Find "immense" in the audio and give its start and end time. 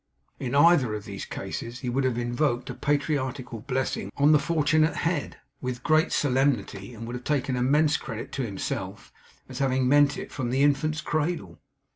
7.55-7.97